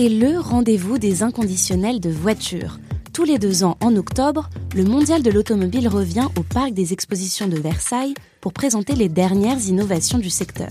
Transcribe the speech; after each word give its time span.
C'est 0.00 0.08
le 0.08 0.40
rendez-vous 0.40 0.96
des 0.96 1.22
inconditionnels 1.22 2.00
de 2.00 2.08
voitures. 2.08 2.78
Tous 3.12 3.24
les 3.24 3.38
deux 3.38 3.64
ans, 3.64 3.76
en 3.82 3.96
octobre, 3.96 4.48
le 4.74 4.82
Mondial 4.82 5.22
de 5.22 5.30
l'automobile 5.30 5.88
revient 5.88 6.26
au 6.38 6.42
Parc 6.42 6.72
des 6.72 6.94
expositions 6.94 7.48
de 7.48 7.58
Versailles 7.58 8.14
pour 8.40 8.54
présenter 8.54 8.94
les 8.94 9.10
dernières 9.10 9.60
innovations 9.68 10.16
du 10.16 10.30
secteur. 10.30 10.70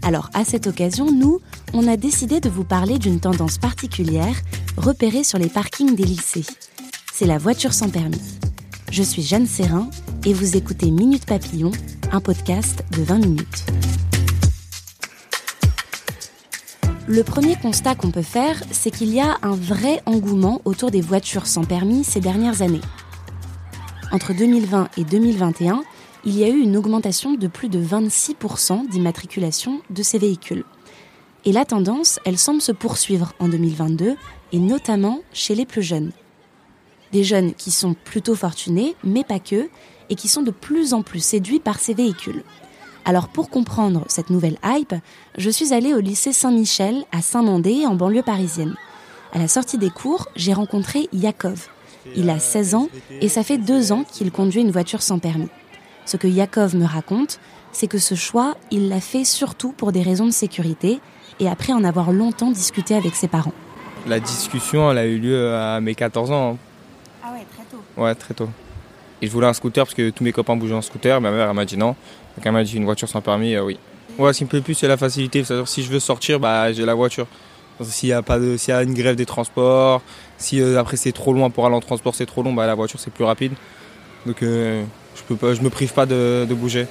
Alors 0.00 0.30
à 0.32 0.46
cette 0.46 0.66
occasion, 0.66 1.12
nous, 1.12 1.38
on 1.74 1.86
a 1.86 1.98
décidé 1.98 2.40
de 2.40 2.48
vous 2.48 2.64
parler 2.64 2.98
d'une 2.98 3.20
tendance 3.20 3.58
particulière 3.58 4.40
repérée 4.78 5.22
sur 5.22 5.38
les 5.38 5.50
parkings 5.50 5.94
des 5.94 6.04
lycées. 6.04 6.46
C'est 7.12 7.26
la 7.26 7.36
voiture 7.36 7.74
sans 7.74 7.90
permis. 7.90 8.22
Je 8.90 9.02
suis 9.02 9.20
Jeanne 9.20 9.46
Serrin 9.46 9.90
et 10.24 10.32
vous 10.32 10.56
écoutez 10.56 10.90
Minute 10.90 11.26
Papillon, 11.26 11.72
un 12.10 12.22
podcast 12.22 12.82
de 12.96 13.02
20 13.02 13.18
minutes. 13.18 13.71
Le 17.12 17.24
premier 17.24 17.56
constat 17.56 17.94
qu'on 17.94 18.10
peut 18.10 18.22
faire, 18.22 18.62
c'est 18.70 18.90
qu'il 18.90 19.12
y 19.12 19.20
a 19.20 19.36
un 19.42 19.54
vrai 19.54 20.00
engouement 20.06 20.62
autour 20.64 20.90
des 20.90 21.02
voitures 21.02 21.46
sans 21.46 21.62
permis 21.62 22.04
ces 22.04 22.20
dernières 22.20 22.62
années. 22.62 22.80
Entre 24.12 24.32
2020 24.32 24.88
et 24.96 25.04
2021, 25.04 25.82
il 26.24 26.38
y 26.38 26.42
a 26.42 26.48
eu 26.48 26.58
une 26.58 26.74
augmentation 26.74 27.34
de 27.34 27.46
plus 27.48 27.68
de 27.68 27.84
26% 27.84 28.88
d'immatriculation 28.88 29.82
de 29.90 30.02
ces 30.02 30.16
véhicules. 30.16 30.64
Et 31.44 31.52
la 31.52 31.66
tendance, 31.66 32.18
elle 32.24 32.38
semble 32.38 32.62
se 32.62 32.72
poursuivre 32.72 33.34
en 33.40 33.48
2022, 33.48 34.16
et 34.52 34.58
notamment 34.58 35.20
chez 35.34 35.54
les 35.54 35.66
plus 35.66 35.82
jeunes. 35.82 36.12
Des 37.12 37.24
jeunes 37.24 37.52
qui 37.52 37.72
sont 37.72 37.92
plutôt 37.92 38.36
fortunés, 38.36 38.96
mais 39.04 39.22
pas 39.22 39.38
que, 39.38 39.68
et 40.08 40.14
qui 40.14 40.28
sont 40.28 40.42
de 40.42 40.50
plus 40.50 40.94
en 40.94 41.02
plus 41.02 41.22
séduits 41.22 41.60
par 41.60 41.78
ces 41.78 41.92
véhicules. 41.92 42.42
Alors 43.04 43.28
pour 43.28 43.50
comprendre 43.50 44.04
cette 44.06 44.30
nouvelle 44.30 44.58
hype, 44.64 44.94
je 45.36 45.50
suis 45.50 45.72
allée 45.72 45.92
au 45.92 45.98
lycée 45.98 46.32
Saint-Michel 46.32 47.04
à 47.10 47.20
Saint-Mandé, 47.20 47.84
en 47.84 47.94
banlieue 47.96 48.22
parisienne. 48.22 48.76
À 49.32 49.38
la 49.38 49.48
sortie 49.48 49.78
des 49.78 49.90
cours, 49.90 50.28
j'ai 50.36 50.52
rencontré 50.52 51.08
Yakov. 51.12 51.68
Il 52.14 52.30
a 52.30 52.38
16 52.38 52.74
ans 52.74 52.88
et 53.20 53.28
ça 53.28 53.42
fait 53.42 53.58
deux 53.58 53.92
ans 53.92 54.04
qu'il 54.04 54.30
conduit 54.30 54.60
une 54.60 54.70
voiture 54.70 55.02
sans 55.02 55.18
permis. 55.18 55.48
Ce 56.04 56.16
que 56.16 56.28
Yakov 56.28 56.76
me 56.76 56.84
raconte, 56.84 57.40
c'est 57.72 57.86
que 57.86 57.98
ce 57.98 58.14
choix, 58.14 58.56
il 58.70 58.88
l'a 58.88 59.00
fait 59.00 59.24
surtout 59.24 59.72
pour 59.72 59.92
des 59.92 60.02
raisons 60.02 60.26
de 60.26 60.32
sécurité 60.32 61.00
et 61.40 61.48
après 61.48 61.72
en 61.72 61.84
avoir 61.84 62.12
longtemps 62.12 62.50
discuté 62.50 62.94
avec 62.94 63.14
ses 63.14 63.28
parents. 63.28 63.54
La 64.06 64.20
discussion, 64.20 64.90
elle 64.90 64.98
a 64.98 65.06
eu 65.06 65.18
lieu 65.18 65.54
à 65.54 65.80
mes 65.80 65.94
14 65.94 66.30
ans. 66.30 66.58
Ah 67.22 67.32
ouais, 67.32 67.46
très 67.52 67.64
tôt. 67.64 67.82
Ouais, 67.96 68.14
très 68.14 68.34
tôt. 68.34 68.48
Et 69.22 69.28
je 69.28 69.32
voulais 69.32 69.46
un 69.46 69.52
scooter 69.52 69.84
parce 69.84 69.94
que 69.94 70.10
tous 70.10 70.24
mes 70.24 70.32
copains 70.32 70.56
bougeaient 70.56 70.74
en 70.74 70.82
scooter. 70.82 71.20
Ma 71.20 71.30
mère, 71.30 71.48
elle 71.48 71.54
m'a 71.54 71.64
dit 71.64 71.76
non. 71.76 71.94
Donc 72.36 72.46
elle 72.46 72.52
m'a 72.52 72.64
dit 72.64 72.76
une 72.76 72.84
voiture 72.84 73.08
sans 73.08 73.20
permis, 73.20 73.54
euh, 73.54 73.62
oui. 73.62 73.78
Ouais, 74.18 74.32
ce 74.32 74.38
qui 74.38 74.44
me 74.44 74.48
plaît 74.48 74.60
plus, 74.60 74.74
c'est 74.74 74.88
la 74.88 74.96
facilité. 74.96 75.44
C'est-à-dire 75.44 75.68
si 75.68 75.82
je 75.82 75.90
veux 75.90 76.00
sortir, 76.00 76.38
bah, 76.38 76.72
j'ai 76.72 76.84
la 76.84 76.94
voiture. 76.94 77.26
S'il 77.80 78.10
y 78.10 78.12
a 78.12 78.22
y 78.22 78.70
a 78.72 78.82
une 78.82 78.94
grève 78.94 79.16
des 79.16 79.26
transports, 79.26 80.02
si 80.38 80.60
euh, 80.60 80.78
après 80.78 80.96
c'est 80.96 81.12
trop 81.12 81.32
loin 81.32 81.50
pour 81.50 81.66
aller 81.66 81.74
en 81.74 81.80
transport, 81.80 82.14
c'est 82.14 82.26
trop 82.26 82.42
long, 82.42 82.52
bah, 82.52 82.66
la 82.66 82.74
voiture 82.74 83.00
c'est 83.00 83.12
plus 83.12 83.24
rapide. 83.24 83.52
Donc 84.26 84.42
euh, 84.42 84.84
je 85.16 85.22
peux 85.22 85.36
pas, 85.36 85.54
je 85.54 85.62
me 85.62 85.70
prive 85.70 85.92
pas 85.92 86.06
de, 86.06 86.46
bouger. 86.50 86.86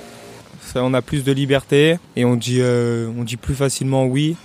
On 0.75 0.93
a 0.93 1.01
plus 1.01 1.23
de 1.23 1.31
liberté 1.31 1.97
et 2.15 2.25
on 2.25 2.35
dit, 2.35 2.61
on 2.61 3.23
dit 3.23 3.37
plus 3.37 3.55
facilement 3.55 4.05
oui 4.05 4.35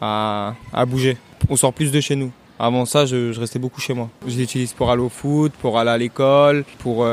à, 0.00 0.54
à 0.72 0.84
bouger. 0.84 1.16
On 1.48 1.56
sort 1.56 1.72
plus 1.72 1.90
de 1.90 2.00
chez 2.00 2.16
nous. 2.16 2.30
Avant 2.58 2.86
ça, 2.86 3.04
je, 3.06 3.38
restais 3.38 3.58
beaucoup 3.58 3.80
chez 3.80 3.94
moi. 3.94 4.08
Je 4.26 4.36
l'utilise 4.36 4.72
pour 4.72 4.90
aller 4.90 5.02
au 5.02 5.08
foot, 5.08 5.52
pour 5.60 5.78
aller 5.78 5.90
à 5.90 5.98
l'école, 5.98 6.64
pour, 6.78 7.06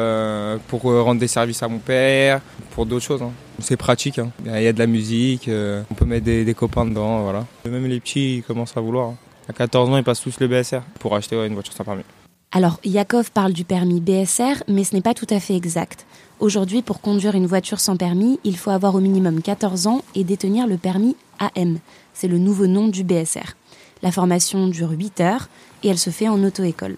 pour 0.67 0.81
rendre 0.83 1.19
des 1.19 1.27
services 1.27 1.63
à 1.63 1.67
mon 1.67 1.79
père, 1.79 2.41
pour 2.71 2.85
d'autres 2.85 3.05
choses. 3.05 3.21
hein. 3.21 3.31
C'est 3.59 3.77
pratique. 3.77 4.19
hein. 4.19 4.31
Il 4.45 4.51
y 4.61 4.67
a- 4.67 4.73
de 4.73 4.79
la 4.79 4.87
musique, 4.87 5.47
euh, 5.47 5.83
on 5.91 5.93
peut 5.93 6.05
mettre 6.05 6.25
des, 6.25 6.53
copains 6.53 6.85
dedans, 6.85 7.23
voilà. 7.23 7.45
Même 7.65 7.85
les 7.87 7.99
petits, 7.99 8.43
commencent 8.47 8.75
à 8.77 8.81
vouloir. 8.81 9.09
hein. 9.09 9.15
À 9.49 9.53
14 9.53 9.89
ans, 9.89 9.97
ils 9.97 10.03
passent 10.03 10.21
tous 10.21 10.39
le 10.39 10.47
BSR 10.47 10.81
pour 10.99 11.15
acheter 11.15 11.35
une 11.45 11.53
voiture 11.53 11.73
sans 11.73 11.83
permis. 11.83 12.03
Alors, 12.51 12.79
Yakov 12.85 13.31
parle 13.31 13.51
du 13.51 13.63
permis 13.65 13.99
BSR, 13.99 14.63
mais 14.67 14.83
ce 14.83 14.95
n'est 14.95 15.01
pas 15.01 15.13
tout 15.13 15.27
à 15.29 15.39
fait 15.39 15.55
exact. 15.55 16.05
Aujourd'hui, 16.39 16.81
pour 16.81 17.01
conduire 17.01 17.35
une 17.35 17.47
voiture 17.47 17.79
sans 17.79 17.97
permis, 17.97 18.39
il 18.43 18.57
faut 18.57 18.69
avoir 18.69 18.95
au 18.95 18.99
minimum 18.99 19.41
14 19.41 19.87
ans 19.87 20.03
et 20.15 20.23
détenir 20.23 20.67
le 20.67 20.77
permis 20.77 21.15
AM. 21.39 21.79
C'est 22.13 22.27
le 22.27 22.37
nouveau 22.37 22.67
nom 22.67 22.87
du 22.87 23.03
BSR. 23.03 23.55
La 24.01 24.11
formation 24.11 24.67
dure 24.67 24.91
8 24.91 25.19
heures 25.21 25.47
et 25.83 25.89
elle 25.89 25.97
se 25.97 26.09
fait 26.09 26.27
en 26.27 26.41
auto-école. 26.43 26.97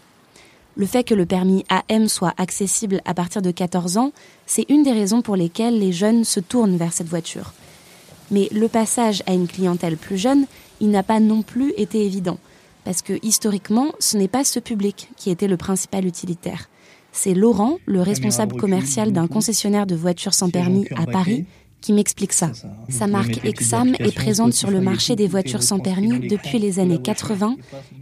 Le 0.77 0.85
fait 0.85 1.03
que 1.03 1.13
le 1.13 1.25
permis 1.25 1.63
AM 1.69 2.09
soit 2.09 2.33
accessible 2.37 3.01
à 3.05 3.13
partir 3.13 3.41
de 3.41 3.51
14 3.51 3.97
ans, 3.97 4.11
c'est 4.45 4.65
une 4.69 4.83
des 4.83 4.91
raisons 4.91 5.21
pour 5.21 5.37
lesquelles 5.37 5.79
les 5.79 5.93
jeunes 5.93 6.25
se 6.25 6.41
tournent 6.41 6.75
vers 6.75 6.91
cette 6.91 7.07
voiture. 7.07 7.53
Mais 8.29 8.49
le 8.51 8.67
passage 8.67 9.23
à 9.25 9.33
une 9.33 9.47
clientèle 9.47 9.95
plus 9.95 10.17
jeune, 10.17 10.45
il 10.81 10.89
n'a 10.89 11.03
pas 11.03 11.21
non 11.21 11.43
plus 11.43 11.73
été 11.77 12.05
évident. 12.05 12.37
Parce 12.83 13.01
que 13.01 13.13
historiquement, 13.23 13.93
ce 13.99 14.17
n'est 14.17 14.27
pas 14.27 14.43
ce 14.43 14.59
public 14.59 15.09
qui 15.15 15.29
était 15.29 15.47
le 15.47 15.57
principal 15.57 16.05
utilitaire. 16.05 16.69
C'est 17.13 17.33
Laurent, 17.33 17.77
le 17.85 18.01
responsable 18.01 18.57
commercial 18.57 19.13
d'un 19.13 19.27
concessionnaire 19.27 19.87
de 19.87 19.95
voitures 19.95 20.33
sans 20.33 20.49
permis 20.49 20.85
à. 20.97 21.05
Paris, 21.05 21.45
qui 21.85 21.93
m'explique 21.93 22.33
ça. 22.33 22.51
Sa 22.89 23.05
marque 23.05 23.45
Exam 23.45 23.93
est 23.99 24.15
présente 24.15 24.53
sur 24.53 24.71
le 24.71 24.81
marché 24.81 25.15
des 25.15 25.27
voitures 25.27 25.61
sans 25.61 25.77
permis 25.77 26.17
depuis 26.27 26.57
les 26.57 26.79
années 26.79 26.99
la 27.05 27.13
voiture. 27.13 27.27
80 27.27 27.55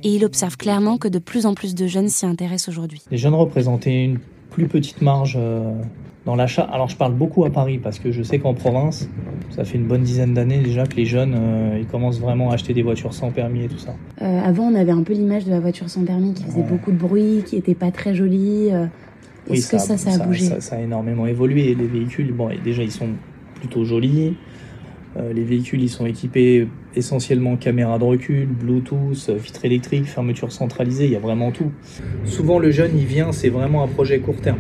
et 0.04 0.10
il 0.16 0.24
observe 0.24 0.56
clairement 0.56 0.98
que 0.98 1.10
de 1.10 1.20
plus 1.20 1.46
en 1.46 1.54
plus 1.54 1.76
de 1.76 1.86
jeunes 1.86 2.08
s'y 2.08 2.26
intéressent 2.26 2.70
aujourd'hui. 2.70 3.02
Les 3.12 3.18
jeunes 3.18 3.34
représentaient 3.34 4.06
une 4.06 4.20
plus 4.52 4.68
petite 4.70 5.02
marge 5.02 5.36
euh, 5.38 5.74
dans 6.26 6.36
l'achat. 6.38 6.64
Alors 6.64 6.88
je 6.88 6.96
parle 6.96 7.14
beaucoup 7.14 7.44
à 7.44 7.50
Paris 7.50 7.78
parce 7.78 8.00
que 8.00 8.14
je 8.14 8.24
sais 8.24 8.40
qu'en 8.40 8.54
province, 8.54 9.10
ça 9.54 9.66
fait 9.66 9.78
une 9.78 9.86
bonne 9.88 10.04
dizaine 10.04 10.34
d'années 10.34 10.60
déjà 10.60 10.86
que 10.86 10.96
les 10.96 11.06
jeunes 11.06 11.34
euh, 11.38 11.78
ils 11.78 11.86
commencent 11.88 12.20
vraiment 12.22 12.52
à 12.52 12.54
acheter 12.54 12.74
des 12.74 12.84
voitures 12.84 13.14
sans 13.14 13.32
permis 13.32 13.66
et 13.66 13.68
tout 13.68 13.80
ça. 13.80 13.94
Euh, 14.22 14.40
avant, 14.46 14.64
on 14.64 14.76
avait 14.76 14.94
un 14.94 15.04
peu 15.04 15.12
l'image 15.12 15.44
de 15.44 15.50
la 15.52 15.60
voiture 15.60 15.90
sans 15.90 16.06
permis 16.06 16.34
qui 16.34 16.44
faisait 16.46 16.62
Ouais. 16.62 16.70
beaucoup 16.70 16.92
de 16.94 16.98
bruit, 16.98 17.44
qui 17.46 17.58
était 17.58 17.76
pas 17.76 17.92
très 17.92 18.16
jolie. 18.16 18.70
Oui, 19.50 19.58
Est-ce 19.58 19.72
que 19.72 19.78
ça, 19.78 19.98
ça 19.98 20.12
a 20.14 20.26
bougé? 20.26 20.46
ça, 20.46 20.62
ça 20.62 20.76
a 20.78 20.80
énormément 20.80 21.28
évolué. 21.28 21.76
Les 21.76 21.88
véhicules, 21.88 22.32
bon, 22.32 22.50
déjà 22.64 22.82
ils 22.82 22.92
sont 22.94 23.10
plutôt 23.64 23.86
jolis. 23.86 24.36
Euh, 25.16 25.32
les 25.32 25.44
véhicules, 25.44 25.82
ils 25.82 25.90
sont 25.90 26.06
équipés 26.06 26.68
essentiellement 26.96 27.56
caméra 27.56 27.98
de 27.98 28.04
recul, 28.04 28.46
Bluetooth, 28.46 29.30
euh, 29.30 29.38
vitre 29.38 29.64
électrique, 29.64 30.06
fermeture 30.06 30.52
centralisée, 30.52 31.06
il 31.06 31.12
y 31.12 31.16
a 31.16 31.20
vraiment 31.20 31.52
tout. 31.52 31.72
Souvent, 32.26 32.60
le 32.60 32.72
jeune, 32.72 32.92
il 32.98 33.06
vient, 33.06 33.32
c'est 33.32 33.50
vraiment 33.50 33.84
un 33.84 33.88
projet 33.88 34.20
court 34.20 34.42
terme. 34.42 34.60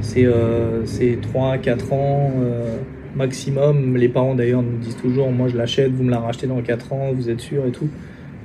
C'est 0.00 0.24
euh, 0.24 0.86
c'est 0.86 1.18
3, 1.20 1.58
4 1.58 1.92
ans 1.92 2.32
euh, 2.38 2.78
maximum. 3.16 3.96
Les 3.96 4.08
parents, 4.08 4.34
d'ailleurs, 4.34 4.62
nous 4.62 4.78
disent 4.78 4.96
toujours, 4.96 5.30
moi, 5.30 5.48
je 5.48 5.56
l'achète, 5.58 5.92
vous 5.92 6.04
me 6.04 6.10
la 6.10 6.20
rachetez 6.20 6.46
dans 6.46 6.62
4 6.62 6.92
ans, 6.94 7.12
vous 7.12 7.28
êtes 7.28 7.40
sûr 7.40 7.66
et 7.66 7.70
tout. 7.70 7.88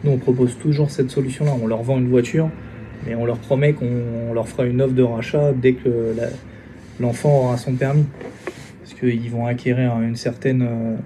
Nous, 0.04 0.12
on 0.12 0.18
propose 0.18 0.58
toujours 0.58 0.90
cette 0.92 1.12
solution-là. 1.12 1.54
On 1.62 1.68
leur 1.68 1.82
vend 1.82 1.98
une 1.98 2.10
voiture, 2.10 2.50
mais 3.06 3.16
on 3.16 3.26
leur 3.26 3.38
promet 3.38 3.72
qu'on 3.72 4.34
leur 4.34 4.50
fera 4.50 4.66
une 4.66 4.82
offre 4.82 4.96
de 4.96 5.04
rachat 5.04 5.54
dès 5.54 5.74
que 5.74 6.16
l'enfant 7.00 7.46
aura 7.46 7.58
son 7.58 7.74
permis. 7.74 8.06
Qu'ils 9.00 9.30
vont 9.32 9.46
acquérir 9.46 10.00
une 10.02 10.16
certaine 10.16 10.62
euh, 10.62 10.98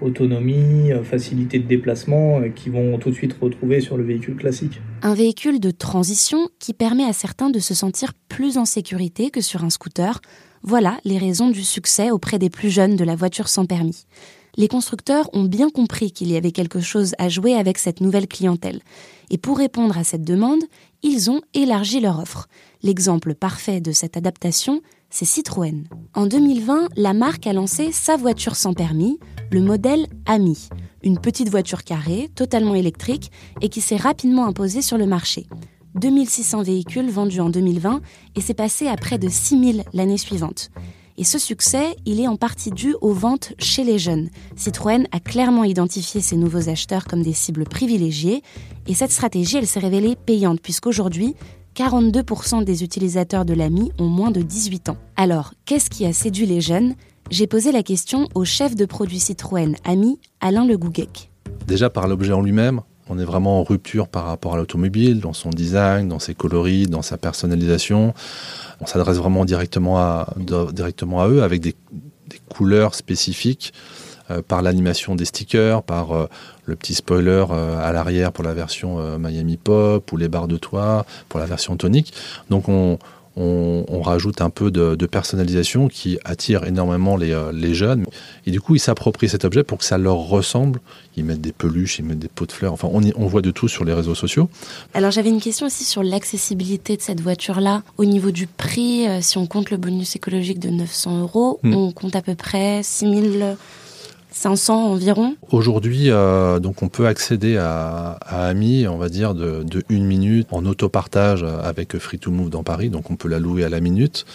autonomie, 0.00 0.92
euh, 0.92 1.02
facilité 1.02 1.58
de 1.58 1.66
déplacement 1.66 2.40
euh, 2.40 2.48
qu'ils 2.48 2.72
vont 2.72 2.98
tout 2.98 3.10
de 3.10 3.14
suite 3.14 3.36
retrouver 3.40 3.80
sur 3.80 3.96
le 3.96 4.04
véhicule 4.04 4.36
classique. 4.36 4.80
Un 5.02 5.14
véhicule 5.14 5.60
de 5.60 5.70
transition 5.70 6.48
qui 6.58 6.74
permet 6.74 7.04
à 7.04 7.12
certains 7.12 7.50
de 7.50 7.58
se 7.58 7.74
sentir 7.74 8.12
plus 8.28 8.58
en 8.58 8.64
sécurité 8.64 9.30
que 9.30 9.40
sur 9.40 9.64
un 9.64 9.70
scooter. 9.70 10.20
Voilà 10.62 10.98
les 11.04 11.18
raisons 11.18 11.50
du 11.50 11.62
succès 11.62 12.10
auprès 12.10 12.38
des 12.38 12.50
plus 12.50 12.70
jeunes 12.70 12.96
de 12.96 13.04
la 13.04 13.16
voiture 13.16 13.48
sans 13.48 13.66
permis. 13.66 14.06
Les 14.56 14.68
constructeurs 14.68 15.28
ont 15.32 15.44
bien 15.44 15.68
compris 15.68 16.12
qu'il 16.12 16.30
y 16.30 16.36
avait 16.36 16.52
quelque 16.52 16.80
chose 16.80 17.14
à 17.18 17.28
jouer 17.28 17.54
avec 17.54 17.76
cette 17.76 18.00
nouvelle 18.00 18.28
clientèle. 18.28 18.80
Et 19.30 19.38
pour 19.38 19.58
répondre 19.58 19.98
à 19.98 20.04
cette 20.04 20.22
demande, 20.22 20.62
ils 21.02 21.30
ont 21.30 21.40
élargi 21.54 22.00
leur 22.00 22.20
offre. 22.20 22.48
L'exemple 22.82 23.34
parfait 23.34 23.80
de 23.80 23.90
cette 23.90 24.16
adaptation, 24.16 24.80
c'est 25.14 25.24
Citroën. 25.24 25.84
En 26.14 26.26
2020, 26.26 26.88
la 26.96 27.12
marque 27.12 27.46
a 27.46 27.52
lancé 27.52 27.92
sa 27.92 28.16
voiture 28.16 28.56
sans 28.56 28.74
permis, 28.74 29.20
le 29.52 29.60
modèle 29.60 30.08
Ami, 30.26 30.68
une 31.04 31.20
petite 31.20 31.50
voiture 31.50 31.84
carrée, 31.84 32.30
totalement 32.34 32.74
électrique 32.74 33.30
et 33.60 33.68
qui 33.68 33.80
s'est 33.80 33.94
rapidement 33.94 34.44
imposée 34.44 34.82
sur 34.82 34.98
le 34.98 35.06
marché. 35.06 35.46
2600 35.94 36.64
véhicules 36.64 37.10
vendus 37.10 37.40
en 37.40 37.48
2020 37.48 38.00
et 38.34 38.40
c'est 38.40 38.54
passé 38.54 38.88
à 38.88 38.96
près 38.96 39.18
de 39.18 39.28
6000 39.28 39.84
l'année 39.92 40.18
suivante. 40.18 40.72
Et 41.16 41.22
ce 41.22 41.38
succès, 41.38 41.94
il 42.06 42.18
est 42.18 42.26
en 42.26 42.36
partie 42.36 42.72
dû 42.72 42.96
aux 43.00 43.12
ventes 43.12 43.52
chez 43.60 43.84
les 43.84 44.00
jeunes. 44.00 44.30
Citroën 44.56 45.06
a 45.12 45.20
clairement 45.20 45.62
identifié 45.62 46.20
ses 46.20 46.36
nouveaux 46.36 46.68
acheteurs 46.68 47.04
comme 47.04 47.22
des 47.22 47.32
cibles 47.32 47.66
privilégiées, 47.66 48.42
et 48.88 48.94
cette 48.94 49.12
stratégie, 49.12 49.58
elle 49.58 49.68
s'est 49.68 49.78
révélée 49.78 50.16
payante, 50.16 50.60
puisqu'aujourd'hui, 50.60 51.36
42% 51.74 52.62
des 52.62 52.84
utilisateurs 52.84 53.44
de 53.44 53.52
l'AMI 53.52 53.90
ont 53.98 54.08
moins 54.08 54.30
de 54.30 54.42
18 54.42 54.90
ans. 54.90 54.96
Alors, 55.16 55.54
qu'est-ce 55.64 55.90
qui 55.90 56.06
a 56.06 56.12
séduit 56.12 56.46
les 56.46 56.60
jeunes? 56.60 56.94
J'ai 57.30 57.48
posé 57.48 57.72
la 57.72 57.82
question 57.82 58.28
au 58.34 58.44
chef 58.44 58.76
de 58.76 58.84
produit 58.84 59.18
Citroën 59.18 59.74
AMI, 59.84 60.20
Alain 60.40 60.66
Le 60.66 60.78
Gouguec. 60.78 61.30
Déjà 61.66 61.90
par 61.90 62.06
l'objet 62.06 62.32
en 62.32 62.42
lui-même, 62.42 62.80
on 63.08 63.18
est 63.18 63.24
vraiment 63.24 63.60
en 63.60 63.64
rupture 63.64 64.06
par 64.06 64.24
rapport 64.24 64.54
à 64.54 64.56
l'automobile, 64.56 65.18
dans 65.20 65.32
son 65.32 65.50
design, 65.50 66.08
dans 66.08 66.20
ses 66.20 66.34
coloris, 66.34 66.86
dans 66.86 67.02
sa 67.02 67.18
personnalisation. 67.18 68.14
On 68.80 68.86
s'adresse 68.86 69.16
vraiment 69.16 69.44
directement 69.44 69.98
à, 69.98 70.28
eux 70.38 71.42
avec 71.42 71.60
des, 71.60 71.74
couleurs 72.48 72.94
spécifiques 72.94 73.72
par 74.48 74.62
l'animation 74.62 75.14
des 75.14 75.24
stickers, 75.24 75.82
par 75.82 76.12
euh, 76.12 76.28
le 76.66 76.76
petit 76.76 76.94
spoiler 76.94 77.44
euh, 77.50 77.78
à 77.78 77.92
l'arrière 77.92 78.32
pour 78.32 78.44
la 78.44 78.54
version 78.54 79.18
Miami 79.18 79.56
Pop 79.56 80.10
ou 80.12 80.16
les 80.16 80.28
barres 80.28 80.48
de 80.48 80.56
toit 80.56 81.04
pour 81.28 81.40
la 81.40 81.46
version 81.46 81.76
tonique. 81.76 82.14
Donc 82.50 82.68
on, 82.68 82.98
on, 83.36 84.00
rajoute 84.02 84.40
un 84.40 84.50
peu 84.50 84.70
de, 84.70 85.06
personnalisation 85.06 85.88
qui 85.88 86.18
attire 86.24 86.64
énormément 86.64 87.18
euh, 87.20 87.52
les, 87.52 87.74
jeunes. 87.74 88.04
Et 88.46 88.50
du 88.50 88.60
coup, 88.60 88.74
ils 88.74 88.80
s'approprient 88.80 89.28
cet 89.28 89.44
objet 89.44 89.62
pour 89.62 89.78
que 89.78 89.84
ça 89.84 89.98
leur 89.98 90.16
ressemble. 90.16 90.80
Ils 91.16 91.24
mettent 91.24 91.40
des 91.40 91.52
peluches, 91.52 91.98
ils 91.98 92.04
mettent 92.04 92.18
des 92.18 92.28
pots 92.28 92.46
de 92.46 92.52
fleurs. 92.52 92.72
Enfin, 92.72 92.88
on, 92.92 93.02
on 93.16 93.26
voit 93.26 93.42
de 93.42 93.50
tout 93.50 93.68
sur 93.68 93.84
les 93.84 93.92
réseaux 93.92 94.14
sociaux. 94.14 94.48
Alors, 94.92 95.10
j'avais 95.10 95.30
une 95.30 95.40
question 95.40 95.66
aussi 95.66 95.84
sur 95.84 96.02
l'accessibilité 96.02 96.96
de 96.96 97.02
cette 97.02 97.20
voiture-là. 97.20 97.82
Au 97.98 98.04
niveau 98.04 98.30
du 98.30 98.46
prix, 98.46 99.06
euh, 99.08 99.20
si 99.20 99.38
on 99.38 99.46
compte 99.46 99.70
le 99.70 99.76
bonus 99.76 100.16
écologique 100.16 100.58
de 100.58 100.70
900 100.70 101.20
euros, 101.20 101.60
hmm. 101.62 101.74
on 101.74 101.92
compte 101.92 102.16
à 102.16 102.22
peu 102.22 102.34
près 102.34 102.82
6000 102.82 103.56
500 104.34 104.90
environ. 104.90 105.36
Aujourd'hui, 105.52 106.10
euh, 106.10 106.58
donc 106.58 106.82
on 106.82 106.88
peut 106.88 107.06
accéder 107.06 107.56
à, 107.56 108.18
Ami, 108.26 108.86
on 108.88 108.98
va 108.98 109.08
dire 109.08 109.32
de, 109.34 109.64
une 109.88 110.04
minute 110.04 110.48
en 110.50 110.66
autopartage 110.66 111.44
avec 111.44 111.96
Free 111.98 112.18
to 112.18 112.32
Move 112.32 112.50
dans 112.50 112.64
Paris. 112.64 112.90
Donc 112.90 113.10
on 113.10 113.16
peut 113.16 113.28
la 113.28 113.38
louer 113.38 113.64
à 113.64 113.68
la 113.68 113.80
minute, 113.80 114.26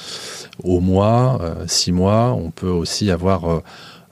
au 0.63 0.79
mois, 0.79 1.39
euh, 1.41 1.65
six 1.67 1.91
mois. 1.91 2.31
On 2.31 2.49
peut 2.49 2.69
aussi 2.69 3.11
avoir 3.11 3.51
euh, 3.51 3.61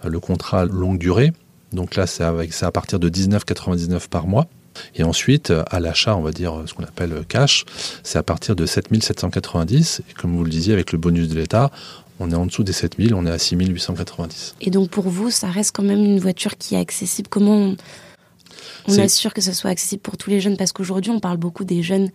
le 0.06 0.20
contrat 0.20 0.66
longue 0.66 0.98
durée. 0.98 1.32
Donc 1.72 1.96
là, 1.96 2.06
c'est 2.06 2.24
à 2.24 2.72
partir 2.72 3.00
de 3.00 3.10
19,99 3.10 4.10
par 4.10 4.28
mois. 4.28 4.48
Et 4.96 5.04
ensuite, 5.04 5.52
à 5.72 5.80
l'achat, 5.80 6.16
on 6.16 6.22
va 6.22 6.32
dire 6.32 6.64
ce 6.68 6.74
qu'on 6.74 6.84
appelle 6.84 7.24
cash, 7.28 7.66
c'est 8.04 8.20
à 8.20 8.24
partir 8.24 8.56
de 8.56 8.66
7790. 8.66 10.02
Et 10.08 10.14
comme 10.14 10.36
vous 10.36 10.44
le 10.44 10.52
disiez, 10.52 10.74
avec 10.74 10.92
le 10.92 11.00
bonus 11.00 11.30
de 11.30 11.36
l'État, 11.36 11.72
on 12.20 12.32
est 12.32 12.36
en 12.36 12.46
dessous 12.46 12.64
des 12.64 12.74
7000, 12.74 13.14
on 13.14 13.26
est 13.26 13.32
à 13.32 13.38
6890. 13.38 14.56
Et 14.62 14.70
donc 14.70 14.90
pour 14.90 15.10
vous, 15.10 15.30
ça 15.30 15.48
reste 15.48 15.76
quand 15.76 15.84
même 15.84 16.04
une 16.04 16.20
voiture 16.20 16.58
qui 16.58 16.76
est 16.76 16.80
accessible. 16.80 17.30
Comment 17.30 17.74
on, 18.88 18.98
assure 19.00 19.34
que 19.34 19.42
ce 19.42 19.52
soit 19.52 19.70
accessible 19.70 20.02
pour 20.02 20.18
tous 20.18 20.30
les 20.30 20.40
jeunes? 20.40 20.58
Parce 20.58 20.72
qu'aujourd'hui, 20.72 21.12
on 21.12 21.20
parle 21.20 21.38
beaucoup 21.38 21.66
des 21.66 21.84
jeunes 21.84 22.10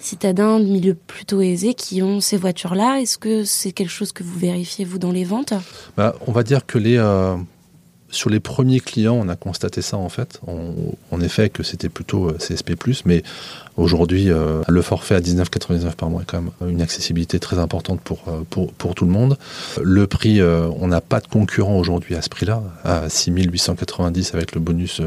citadins 0.00 0.58
de 0.58 0.64
milieux 0.64 0.94
plutôt 0.94 1.40
aisés 1.40 1.74
qui 1.74 2.02
ont 2.02 2.20
ces 2.20 2.36
voitures-là. 2.36 3.00
Est-ce 3.00 3.18
que 3.18 3.44
c'est 3.44 3.72
quelque 3.72 3.90
chose 3.90 4.12
que 4.12 4.22
vous 4.22 4.38
vérifiez, 4.38 4.84
vous, 4.84 4.98
dans 4.98 5.12
les 5.12 5.24
ventes? 5.24 5.52
Bah, 5.96 6.16
On 6.26 6.32
va 6.32 6.42
dire 6.42 6.66
que 6.66 6.78
les, 6.78 6.96
euh, 6.96 7.36
sur 8.14 8.30
les 8.30 8.40
premiers 8.40 8.80
clients, 8.80 9.14
on 9.14 9.28
a 9.28 9.36
constaté 9.36 9.82
ça 9.82 9.96
en 9.96 10.08
fait. 10.08 10.40
en 10.46 11.20
effet, 11.20 11.50
que 11.50 11.62
c'était 11.62 11.88
plutôt 11.88 12.28
euh, 12.28 12.38
CSP+, 12.38 12.74
mais 13.04 13.22
aujourd'hui, 13.76 14.30
euh, 14.30 14.62
le 14.68 14.82
forfait 14.82 15.14
à 15.14 15.20
19,99 15.20 15.94
par 15.94 16.10
mois 16.10 16.22
est 16.22 16.24
quand 16.24 16.40
même 16.40 16.70
une 16.70 16.82
accessibilité 16.82 17.38
très 17.38 17.58
importante 17.58 18.00
pour, 18.00 18.20
euh, 18.28 18.42
pour, 18.48 18.72
pour 18.72 18.94
tout 18.94 19.04
le 19.04 19.10
monde. 19.10 19.36
Le 19.82 20.06
prix, 20.06 20.40
on 20.42 20.86
n'a 20.86 21.00
pas 21.00 21.20
de 21.20 21.26
concurrent 21.26 21.76
aujourd'hui 21.76 22.14
à 22.14 22.22
ce 22.22 22.28
prix-là, 22.28 22.62
à 22.84 23.08
6890 23.08 24.34
avec 24.34 24.54
le 24.54 24.60
bonus 24.60 25.00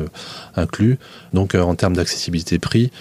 inclus. 0.55 0.97
Donc 1.33 1.55
en 1.55 1.75
termes 1.75 1.95
d'accessibilité 1.95 2.59
prix, 2.59 2.91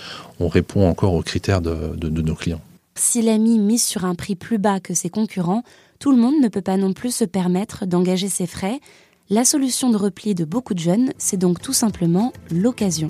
on 0.40 0.48
répond 0.48 0.88
encore 0.88 1.14
aux 1.14 1.22
critères 1.22 1.60
de, 1.60 1.94
de, 1.96 2.08
de 2.08 2.22
nos 2.22 2.34
clients. 2.34 2.60
Si 2.94 3.22
l'AMI 3.22 3.58
mise 3.58 3.84
sur 3.84 4.04
un 4.04 4.14
prix 4.14 4.36
plus 4.36 4.58
bas 4.58 4.80
que 4.80 4.94
ses 4.94 5.10
concurrents, 5.10 5.62
tout 5.98 6.12
le 6.12 6.18
monde 6.18 6.34
ne 6.42 6.48
peut 6.48 6.60
pas 6.60 6.76
non 6.76 6.92
plus 6.92 7.14
se 7.14 7.24
permettre 7.24 7.86
d'engager 7.86 8.28
ses 8.28 8.46
frais 8.46 8.80
la 9.28 9.44
solution 9.44 9.90
de 9.90 9.96
repli 9.96 10.34
de 10.34 10.44
beaucoup 10.44 10.75
de 10.75 10.78
jeunes, 10.78 11.12
c'est 11.19 11.37
donc 11.37 11.61
tout 11.61 11.73
simplement 11.73 12.32
l'occasion. 12.50 13.08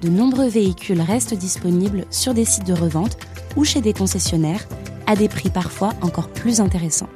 De 0.00 0.08
nombreux 0.08 0.48
véhicules 0.48 1.00
restent 1.00 1.34
disponibles 1.34 2.04
sur 2.10 2.34
des 2.34 2.44
sites 2.44 2.66
de 2.66 2.72
revente 2.72 3.16
ou 3.56 3.64
chez 3.64 3.80
des 3.80 3.92
concessionnaires, 3.92 4.66
à 5.06 5.14
des 5.14 5.28
prix 5.28 5.50
parfois 5.50 5.92
encore 6.02 6.28
plus 6.28 6.60
intéressants. 6.60 7.08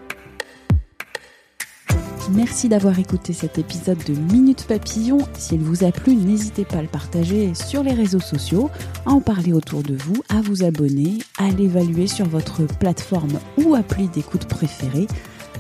Merci 2.33 2.69
d'avoir 2.69 2.99
écouté 2.99 3.33
cet 3.33 3.59
épisode 3.59 4.03
de 4.05 4.13
Minute 4.13 4.65
Papillon. 4.67 5.19
S'il 5.39 5.61
vous 5.61 5.85
a 5.85 5.93
plu, 5.93 6.15
n'hésitez 6.15 6.65
pas 6.65 6.79
à 6.79 6.83
le 6.83 6.89
partager 6.89 7.55
sur 7.55 7.83
les 7.83 7.95
réseaux 7.95 8.21
sociaux, 8.21 8.69
à 9.07 9.11
en 9.11 9.21
parler 9.21 9.53
autour 9.53 9.83
de 9.83 9.97
vous, 9.97 10.23
à 10.29 10.41
vous 10.41 10.65
abonner, 10.65 11.19
à 11.39 11.51
l'évaluer 11.51 12.09
sur 12.09 12.27
votre 12.27 12.63
plateforme 12.79 13.39
ou 13.59 13.75
appli 13.75 14.09
d'écoute 14.09 14.47
préférée. 14.47 15.07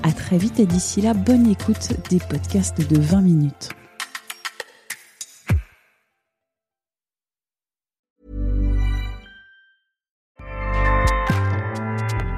À 0.06 0.12
très 0.12 0.38
vite 0.38 0.61
et 0.61 0.67
d'ici 0.67 1.00
là, 1.00 1.14
bonne 1.14 1.49
écoute 1.49 1.88
des 2.11 2.20
podcasts 2.20 2.79
de 2.79 2.97
20 2.97 3.23
minutes. 3.23 3.70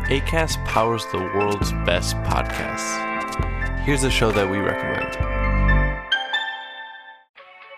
ACAST 0.09 0.59
powers 0.65 1.05
the 1.13 1.19
world's 1.35 1.75
best 1.85 2.17
podcasts. 2.25 2.97
Here's 3.85 4.03
a 4.03 4.11
show 4.11 4.33
that 4.33 4.49
we 4.51 4.57
recommend. 4.57 5.19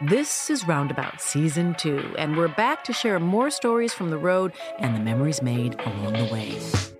This 0.09 0.51
is 0.51 0.69
Roundabout 0.69 1.21
Season 1.21 1.75
2, 1.79 2.15
and 2.17 2.37
we're 2.37 2.47
back 2.47 2.85
to 2.85 2.93
share 2.93 3.19
more 3.19 3.51
stories 3.51 3.93
from 3.93 4.11
the 4.11 4.19
road 4.19 4.53
and 4.79 4.95
the 4.95 5.01
memories 5.01 5.43
made 5.43 5.75
along 5.81 6.13
the 6.13 6.33
way. 6.33 7.00